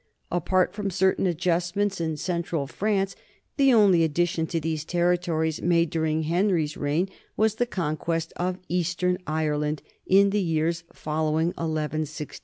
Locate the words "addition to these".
4.03-4.83